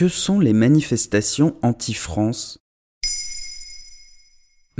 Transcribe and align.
Que 0.00 0.08
sont 0.08 0.40
les 0.40 0.54
manifestations 0.54 1.56
anti-France 1.60 2.59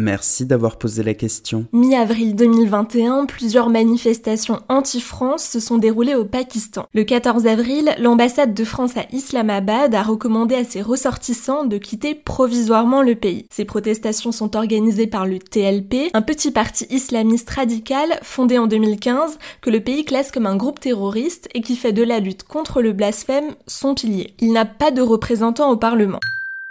Merci 0.00 0.46
d'avoir 0.46 0.78
posé 0.78 1.02
la 1.02 1.12
question. 1.12 1.66
Mi-avril 1.74 2.34
2021, 2.34 3.26
plusieurs 3.26 3.68
manifestations 3.68 4.60
anti-France 4.70 5.44
se 5.44 5.60
sont 5.60 5.76
déroulées 5.76 6.14
au 6.14 6.24
Pakistan. 6.24 6.86
Le 6.94 7.04
14 7.04 7.46
avril, 7.46 7.94
l'ambassade 7.98 8.54
de 8.54 8.64
France 8.64 8.96
à 8.96 9.04
Islamabad 9.12 9.94
a 9.94 10.02
recommandé 10.02 10.54
à 10.54 10.64
ses 10.64 10.80
ressortissants 10.80 11.66
de 11.66 11.76
quitter 11.76 12.14
provisoirement 12.14 13.02
le 13.02 13.14
pays. 13.14 13.44
Ces 13.50 13.66
protestations 13.66 14.32
sont 14.32 14.56
organisées 14.56 15.06
par 15.06 15.26
le 15.26 15.38
TLP, 15.38 16.10
un 16.14 16.22
petit 16.22 16.50
parti 16.50 16.86
islamiste 16.88 17.50
radical 17.50 18.18
fondé 18.22 18.56
en 18.56 18.66
2015 18.66 19.38
que 19.60 19.68
le 19.68 19.80
pays 19.80 20.06
classe 20.06 20.32
comme 20.32 20.46
un 20.46 20.56
groupe 20.56 20.80
terroriste 20.80 21.48
et 21.52 21.60
qui 21.60 21.76
fait 21.76 21.92
de 21.92 22.02
la 22.02 22.20
lutte 22.20 22.44
contre 22.44 22.80
le 22.80 22.94
blasphème 22.94 23.54
son 23.66 23.94
pilier. 23.94 24.32
Il 24.40 24.52
n'a 24.52 24.64
pas 24.64 24.92
de 24.92 25.02
représentants 25.02 25.70
au 25.70 25.76
Parlement. 25.76 26.20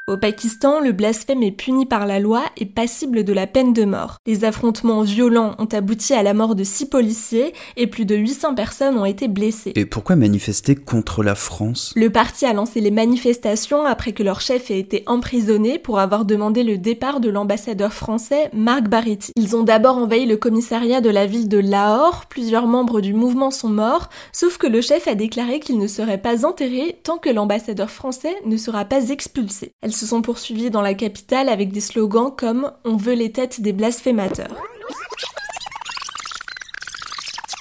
Au 0.09 0.17
Pakistan, 0.17 0.79
le 0.79 0.91
blasphème 0.91 1.43
est 1.43 1.51
puni 1.51 1.85
par 1.85 2.07
la 2.07 2.19
loi 2.19 2.41
et 2.57 2.65
passible 2.65 3.23
de 3.23 3.31
la 3.31 3.45
peine 3.45 3.73
de 3.73 3.85
mort. 3.85 4.17
Les 4.25 4.43
affrontements 4.43 5.03
violents 5.03 5.53
ont 5.59 5.67
abouti 5.67 6.15
à 6.15 6.23
la 6.23 6.33
mort 6.33 6.55
de 6.55 6.63
six 6.63 6.87
policiers 6.87 7.53
et 7.77 7.85
plus 7.85 8.05
de 8.05 8.15
800 8.15 8.55
personnes 8.55 8.97
ont 8.97 9.05
été 9.05 9.27
blessées. 9.27 9.71
Et 9.75 9.85
pourquoi 9.85 10.15
manifester 10.15 10.73
contre 10.73 11.21
la 11.21 11.35
France? 11.35 11.93
Le 11.95 12.09
parti 12.09 12.47
a 12.47 12.53
lancé 12.53 12.81
les 12.81 12.89
manifestations 12.89 13.85
après 13.85 14.13
que 14.13 14.23
leur 14.23 14.41
chef 14.41 14.71
ait 14.71 14.79
été 14.79 15.03
emprisonné 15.05 15.77
pour 15.77 15.99
avoir 15.99 16.25
demandé 16.25 16.63
le 16.63 16.79
départ 16.79 17.19
de 17.19 17.29
l'ambassadeur 17.29 17.93
français 17.93 18.49
Marc 18.51 18.89
Bariti. 18.89 19.31
Ils 19.35 19.55
ont 19.55 19.63
d'abord 19.63 19.97
envahi 19.97 20.25
le 20.25 20.37
commissariat 20.37 21.01
de 21.01 21.11
la 21.11 21.27
ville 21.27 21.47
de 21.47 21.59
Lahore, 21.59 22.25
plusieurs 22.25 22.65
membres 22.65 23.01
du 23.01 23.13
mouvement 23.13 23.51
sont 23.51 23.69
morts, 23.69 24.09
sauf 24.31 24.57
que 24.57 24.65
le 24.65 24.81
chef 24.81 25.07
a 25.07 25.13
déclaré 25.13 25.59
qu'il 25.59 25.77
ne 25.77 25.85
serait 25.85 26.17
pas 26.17 26.47
enterré 26.47 26.99
tant 27.03 27.19
que 27.19 27.29
l'ambassadeur 27.29 27.91
français 27.91 28.35
ne 28.47 28.57
sera 28.57 28.85
pas 28.85 29.09
expulsé 29.09 29.71
se 29.99 30.05
sont 30.05 30.21
poursuivis 30.21 30.69
dans 30.69 30.81
la 30.81 30.93
capitale 30.93 31.49
avec 31.49 31.71
des 31.71 31.81
slogans 31.81 32.31
comme 32.35 32.71
On 32.85 32.95
veut 32.95 33.13
les 33.13 33.31
têtes 33.31 33.59
des 33.59 33.73
blasphémateurs. 33.73 34.68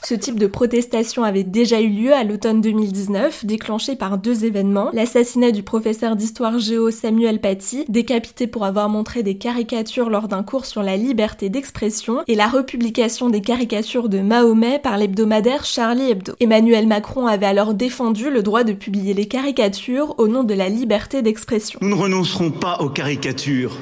Ce 0.09 0.15
type 0.15 0.39
de 0.39 0.47
protestation 0.47 1.23
avait 1.23 1.45
déjà 1.45 1.83
eu 1.83 1.91
lieu 1.91 2.15
à 2.15 2.25
l'automne 2.25 2.63
2019, 2.63 3.45
déclenché 3.45 3.95
par 3.95 4.17
deux 4.17 4.47
événements. 4.47 4.89
L'assassinat 4.95 5.51
du 5.51 5.63
professeur 5.63 6.17
d'histoire 6.17 6.59
géo 6.59 6.91
Samuel 6.91 7.43
Paty, 7.43 7.85
décapité 7.91 8.47
pour 8.47 8.65
avoir 8.65 8.89
montré 8.89 9.23
des 9.23 9.37
caricatures 9.37 10.09
lors 10.09 10.27
d'un 10.27 10.43
cours 10.43 10.65
sur 10.65 10.83
la 10.83 10.97
liberté 10.97 11.51
d'expression, 11.51 12.23
et 12.27 12.37
la 12.37 12.47
republication 12.47 13.29
des 13.29 13.43
caricatures 13.43 14.09
de 14.09 14.21
Mahomet 14.21 14.79
par 14.79 14.97
l'hebdomadaire 14.97 15.67
Charlie 15.67 16.13
Hebdo. 16.13 16.33
Emmanuel 16.41 16.87
Macron 16.87 17.27
avait 17.27 17.45
alors 17.45 17.75
défendu 17.75 18.31
le 18.31 18.43
droit 18.43 18.65
de 18.65 18.73
publier 18.73 19.13
les 19.13 19.29
caricatures 19.29 20.15
au 20.17 20.27
nom 20.27 20.43
de 20.43 20.55
la 20.55 20.71
liberté 20.71 21.21
d'expression. 21.21 21.81
Nous 21.83 21.91
ne 21.91 21.95
renoncerons 21.95 22.51
pas 22.51 22.79
aux 22.81 22.89
caricatures, 22.89 23.77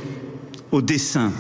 aux 0.73 0.83
dessins, 0.83 1.31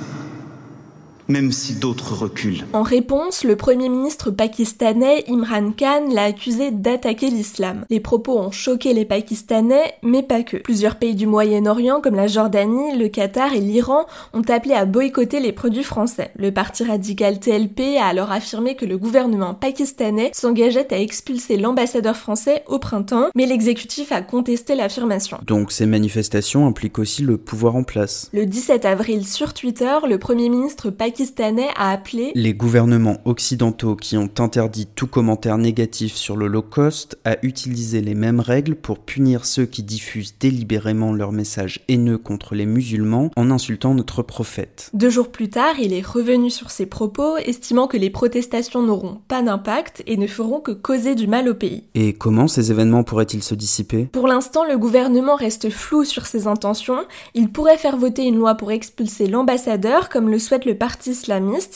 même 1.28 1.52
si 1.52 1.74
d'autres 1.74 2.14
reculent. 2.14 2.64
En 2.72 2.82
réponse, 2.82 3.44
le 3.44 3.56
premier 3.56 3.88
ministre 3.88 4.30
pakistanais 4.30 5.24
Imran 5.28 5.72
Khan 5.72 6.08
l'a 6.12 6.24
accusé 6.24 6.70
d'attaquer 6.70 7.30
l'islam. 7.30 7.84
Les 7.90 8.00
propos 8.00 8.38
ont 8.38 8.50
choqué 8.50 8.94
les 8.94 9.04
Pakistanais, 9.04 9.94
mais 10.02 10.22
pas 10.22 10.42
que. 10.42 10.58
Plusieurs 10.58 10.96
pays 10.96 11.14
du 11.14 11.26
Moyen-Orient 11.26 12.00
comme 12.00 12.14
la 12.14 12.26
Jordanie, 12.26 12.96
le 12.96 13.08
Qatar 13.08 13.54
et 13.54 13.60
l'Iran 13.60 14.06
ont 14.32 14.42
appelé 14.42 14.74
à 14.74 14.84
boycotter 14.84 15.40
les 15.40 15.52
produits 15.52 15.82
français. 15.82 16.30
Le 16.36 16.52
parti 16.52 16.84
radical 16.84 17.38
TLP 17.38 17.96
a 18.00 18.06
alors 18.06 18.32
affirmé 18.32 18.74
que 18.74 18.84
le 18.84 18.98
gouvernement 18.98 19.54
pakistanais 19.54 20.30
s'engageait 20.34 20.92
à 20.92 20.98
expulser 20.98 21.56
l'ambassadeur 21.56 22.16
français 22.16 22.62
au 22.66 22.78
printemps, 22.78 23.28
mais 23.34 23.46
l'exécutif 23.46 24.12
a 24.12 24.22
contesté 24.22 24.74
l'affirmation. 24.74 25.38
Donc 25.46 25.72
ces 25.72 25.86
manifestations 25.86 26.66
impliquent 26.66 26.98
aussi 26.98 27.22
le 27.22 27.36
pouvoir 27.36 27.76
en 27.76 27.82
place. 27.82 28.30
Le 28.32 28.46
17 28.46 28.84
avril 28.84 29.26
sur 29.26 29.54
Twitter, 29.54 29.98
le 30.08 30.18
premier 30.18 30.48
ministre 30.48 30.90
pakistanais 30.90 31.15
pakistanais 31.16 31.68
a 31.76 31.92
appelé 31.92 32.30
les 32.34 32.52
gouvernements 32.52 33.16
occidentaux 33.24 33.96
qui 33.96 34.18
ont 34.18 34.28
interdit 34.38 34.84
tout 34.84 35.06
commentaire 35.06 35.56
négatif 35.56 36.14
sur 36.14 36.36
l'Holocauste 36.36 37.16
à 37.24 37.38
utiliser 37.42 38.02
les 38.02 38.14
mêmes 38.14 38.38
règles 38.38 38.74
pour 38.74 38.98
punir 38.98 39.46
ceux 39.46 39.64
qui 39.64 39.82
diffusent 39.82 40.34
délibérément 40.38 41.14
leurs 41.14 41.32
messages 41.32 41.80
haineux 41.88 42.18
contre 42.18 42.54
les 42.54 42.66
musulmans 42.66 43.30
en 43.34 43.50
insultant 43.50 43.94
notre 43.94 44.22
prophète. 44.22 44.90
Deux 44.92 45.08
jours 45.08 45.28
plus 45.28 45.48
tard, 45.48 45.80
il 45.80 45.94
est 45.94 46.06
revenu 46.06 46.50
sur 46.50 46.70
ses 46.70 46.84
propos, 46.84 47.38
estimant 47.38 47.86
que 47.86 47.96
les 47.96 48.10
protestations 48.10 48.82
n'auront 48.82 49.22
pas 49.26 49.40
d'impact 49.40 50.02
et 50.06 50.18
ne 50.18 50.26
feront 50.26 50.60
que 50.60 50.72
causer 50.72 51.14
du 51.14 51.28
mal 51.28 51.48
au 51.48 51.54
pays. 51.54 51.84
Et 51.94 52.12
comment 52.12 52.46
ces 52.46 52.70
événements 52.70 53.04
pourraient-ils 53.04 53.42
se 53.42 53.54
dissiper? 53.54 54.04
Pour 54.12 54.28
l'instant, 54.28 54.66
le 54.66 54.76
gouvernement 54.76 55.36
reste 55.36 55.70
flou 55.70 56.04
sur 56.04 56.26
ses 56.26 56.46
intentions. 56.46 57.06
Il 57.32 57.50
pourrait 57.50 57.78
faire 57.78 57.96
voter 57.96 58.24
une 58.24 58.36
loi 58.36 58.54
pour 58.54 58.70
expulser 58.70 59.28
l'ambassadeur, 59.28 60.10
comme 60.10 60.28
le 60.28 60.38
souhaite 60.38 60.66
le 60.66 60.76
parti 60.76 61.05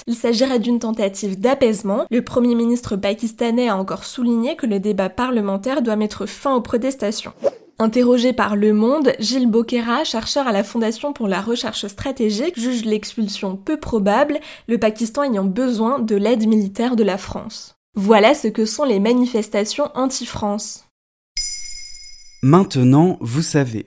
Il 0.06 0.14
s'agirait 0.14 0.58
d'une 0.58 0.78
tentative 0.78 1.38
d'apaisement. 1.38 2.04
Le 2.10 2.22
premier 2.22 2.54
ministre 2.54 2.96
pakistanais 2.96 3.68
a 3.68 3.76
encore 3.76 4.04
souligné 4.04 4.56
que 4.56 4.66
le 4.66 4.80
débat 4.80 5.08
parlementaire 5.08 5.82
doit 5.82 5.96
mettre 5.96 6.26
fin 6.26 6.54
aux 6.54 6.60
protestations. 6.60 7.32
Interrogé 7.78 8.34
par 8.34 8.56
Le 8.56 8.74
Monde, 8.74 9.12
Gilles 9.20 9.50
Bokera, 9.50 10.04
chercheur 10.04 10.46
à 10.46 10.52
la 10.52 10.62
Fondation 10.62 11.14
pour 11.14 11.28
la 11.28 11.40
recherche 11.40 11.86
stratégique, 11.86 12.60
juge 12.60 12.84
l'expulsion 12.84 13.56
peu 13.56 13.78
probable, 13.78 14.38
le 14.68 14.76
Pakistan 14.76 15.22
ayant 15.22 15.44
besoin 15.44 15.98
de 15.98 16.14
l'aide 16.14 16.46
militaire 16.46 16.94
de 16.94 17.04
la 17.04 17.16
France. 17.16 17.76
Voilà 17.94 18.34
ce 18.34 18.48
que 18.48 18.66
sont 18.66 18.84
les 18.84 19.00
manifestations 19.00 19.88
anti-France. 19.94 20.84
Maintenant, 22.42 23.16
vous 23.20 23.42
savez 23.42 23.86